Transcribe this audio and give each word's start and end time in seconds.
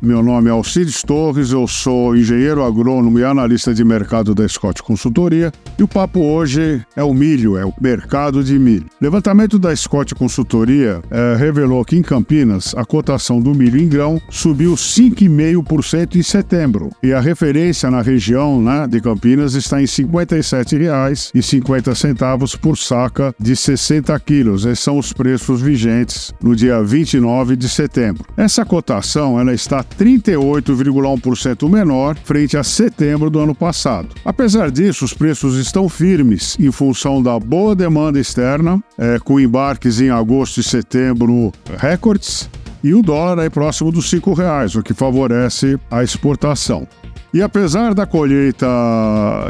meu 0.00 0.22
nome 0.22 0.48
é 0.48 0.52
Alcides 0.52 1.02
Torres, 1.02 1.50
eu 1.52 1.66
sou 1.66 2.14
engenheiro 2.14 2.62
agrônomo 2.62 3.18
e 3.18 3.24
analista 3.24 3.72
de 3.72 3.82
mercado 3.82 4.34
da 4.34 4.46
Scott 4.46 4.82
Consultoria 4.82 5.50
e 5.78 5.82
o 5.82 5.88
papo 5.88 6.20
hoje 6.20 6.84
é 6.94 7.02
o 7.02 7.14
milho, 7.14 7.56
é 7.56 7.64
o 7.64 7.72
mercado 7.80 8.44
de 8.44 8.58
milho. 8.58 8.84
Levantamento 9.00 9.58
da 9.58 9.74
Scott 9.74 10.14
Consultoria 10.14 11.00
é, 11.10 11.34
revelou 11.38 11.82
que 11.84 11.96
em 11.96 12.02
Campinas 12.02 12.74
a 12.76 12.84
cotação 12.84 13.40
do 13.40 13.54
milho 13.54 13.80
em 13.80 13.88
grão 13.88 14.20
subiu 14.28 14.74
5,5% 14.74 16.16
em 16.16 16.22
setembro 16.22 16.90
e 17.02 17.14
a 17.14 17.20
referência 17.20 17.90
na 17.90 18.02
região 18.02 18.60
né, 18.60 18.86
de 18.86 19.00
Campinas 19.00 19.54
está 19.54 19.78
em 19.78 19.86
R$ 19.86 19.88
57,50 19.88 22.58
por 22.58 22.76
saca 22.76 23.34
de 23.40 23.56
60 23.56 24.20
quilos. 24.20 24.66
Esses 24.66 24.84
são 24.84 24.98
os 24.98 25.10
preços 25.12 25.62
vigentes 25.62 26.34
no 26.42 26.54
dia 26.54 26.82
29 26.82 27.56
de 27.56 27.68
setembro. 27.68 28.24
Essa 28.36 28.64
cotação 28.64 29.40
ela 29.40 29.54
está 29.54 29.85
38,1% 29.98 31.68
menor 31.70 32.16
frente 32.24 32.56
a 32.56 32.62
setembro 32.62 33.30
do 33.30 33.40
ano 33.40 33.54
passado. 33.54 34.08
Apesar 34.24 34.70
disso, 34.70 35.04
os 35.04 35.14
preços 35.14 35.56
estão 35.56 35.88
firmes 35.88 36.56
em 36.58 36.70
função 36.70 37.22
da 37.22 37.38
boa 37.38 37.74
demanda 37.74 38.18
externa, 38.18 38.82
é, 38.98 39.18
com 39.18 39.40
embarques 39.40 40.00
em 40.00 40.10
agosto 40.10 40.60
e 40.60 40.62
setembro 40.62 41.52
recordes, 41.78 42.48
e 42.82 42.94
o 42.94 43.02
dólar 43.02 43.40
aí 43.40 43.50
próximo 43.50 43.90
dos 43.90 44.12
R$ 44.12 44.20
reais, 44.36 44.74
o 44.76 44.82
que 44.82 44.94
favorece 44.94 45.78
a 45.90 46.02
exportação. 46.02 46.86
E 47.32 47.42
apesar 47.42 47.94
da 47.94 48.06
colheita 48.06 48.66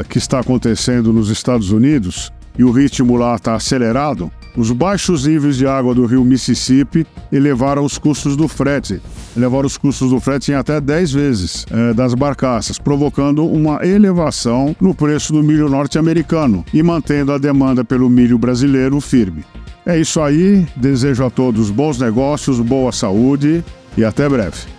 que 0.09 0.17
está 0.17 0.39
acontecendo 0.39 1.13
nos 1.13 1.29
Estados 1.29 1.71
Unidos, 1.71 2.31
e 2.57 2.63
o 2.63 2.71
ritmo 2.71 3.15
lá 3.15 3.35
está 3.35 3.55
acelerado, 3.55 4.31
os 4.57 4.71
baixos 4.71 5.27
níveis 5.27 5.55
de 5.55 5.67
água 5.67 5.93
do 5.93 6.05
rio 6.05 6.25
Mississippi 6.25 7.05
elevaram 7.31 7.85
os 7.85 7.99
custos 7.99 8.35
do 8.35 8.47
frete, 8.47 8.99
elevaram 9.35 9.67
os 9.67 9.77
custos 9.77 10.09
do 10.09 10.19
frete 10.19 10.51
em 10.51 10.55
até 10.55 10.81
10 10.81 11.11
vezes 11.11 11.65
é, 11.69 11.93
das 11.93 12.15
barcaças, 12.15 12.79
provocando 12.79 13.45
uma 13.45 13.85
elevação 13.85 14.75
no 14.81 14.95
preço 14.95 15.31
do 15.31 15.43
milho 15.43 15.69
norte-americano 15.69 16.65
e 16.73 16.81
mantendo 16.81 17.31
a 17.31 17.37
demanda 17.37 17.85
pelo 17.85 18.09
milho 18.09 18.39
brasileiro 18.39 18.99
firme. 18.99 19.45
É 19.85 19.97
isso 19.97 20.19
aí, 20.19 20.67
desejo 20.75 21.23
a 21.23 21.29
todos 21.29 21.69
bons 21.69 21.99
negócios, 21.99 22.59
boa 22.59 22.91
saúde 22.91 23.63
e 23.95 24.03
até 24.03 24.27
breve. 24.27 24.76